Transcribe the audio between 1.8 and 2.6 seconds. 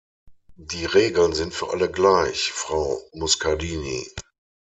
gleich,